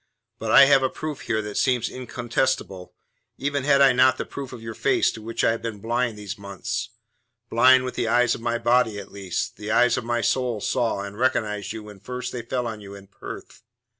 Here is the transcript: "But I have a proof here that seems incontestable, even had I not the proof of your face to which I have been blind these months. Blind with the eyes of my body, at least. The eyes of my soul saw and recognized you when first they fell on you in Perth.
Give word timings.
"But 0.39 0.49
I 0.49 0.65
have 0.65 0.81
a 0.81 0.89
proof 0.89 1.21
here 1.21 1.43
that 1.43 1.57
seems 1.59 1.87
incontestable, 1.87 2.95
even 3.37 3.65
had 3.65 3.81
I 3.81 3.93
not 3.93 4.17
the 4.17 4.25
proof 4.25 4.51
of 4.51 4.59
your 4.63 4.73
face 4.73 5.11
to 5.11 5.21
which 5.21 5.43
I 5.43 5.51
have 5.51 5.61
been 5.61 5.77
blind 5.77 6.17
these 6.17 6.39
months. 6.39 6.89
Blind 7.51 7.83
with 7.83 7.93
the 7.93 8.07
eyes 8.07 8.33
of 8.33 8.41
my 8.41 8.57
body, 8.57 8.97
at 8.97 9.11
least. 9.11 9.57
The 9.57 9.69
eyes 9.69 9.97
of 9.97 10.03
my 10.03 10.21
soul 10.21 10.59
saw 10.59 11.01
and 11.03 11.19
recognized 11.19 11.71
you 11.71 11.83
when 11.83 11.99
first 11.99 12.31
they 12.31 12.41
fell 12.41 12.65
on 12.65 12.81
you 12.81 12.95
in 12.95 13.09
Perth. 13.09 13.61